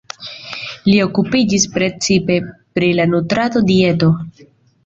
[0.87, 2.39] Li okupiĝis precipe
[2.79, 4.11] pri la nutrado-dieto.